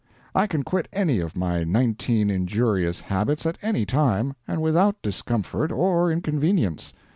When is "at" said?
3.45-3.59